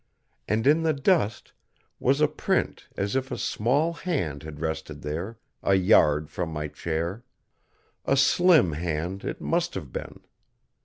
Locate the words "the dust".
0.81-1.53